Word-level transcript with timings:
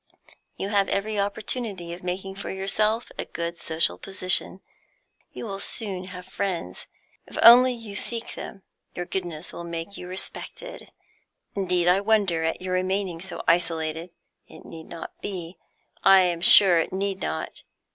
"You 0.55 0.69
have 0.69 0.89
every 0.89 1.19
opportunity 1.19 1.93
of 1.93 2.01
making 2.01 2.33
for 2.33 2.49
yourself 2.49 3.11
a 3.19 3.25
good 3.25 3.59
social 3.59 3.99
position. 3.99 4.61
You 5.31 5.45
will 5.45 5.59
soon 5.59 6.05
have 6.05 6.25
friends, 6.25 6.87
if 7.27 7.37
only 7.43 7.73
you 7.73 7.95
seek 7.95 8.33
them. 8.33 8.63
Your 8.95 9.05
goodness 9.05 9.53
will 9.53 9.63
make 9.63 9.97
you 9.97 10.07
respected. 10.07 10.91
Indeed 11.53 11.87
I 11.87 12.01
wonder 12.01 12.41
at 12.41 12.61
your 12.63 12.73
remaining 12.73 13.21
so 13.21 13.43
isolated. 13.47 14.09
It 14.47 14.65
need 14.65 14.87
not 14.87 15.21
be; 15.21 15.59
I 16.03 16.21
am 16.21 16.41
sure 16.41 16.79
it 16.79 16.91
need 16.91 17.19
not. 17.21 17.61